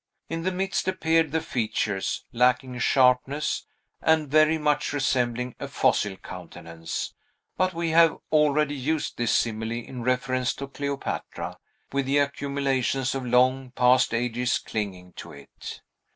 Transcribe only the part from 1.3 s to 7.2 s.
the features, lacking sharpness, and very much resembling a fossil countenance,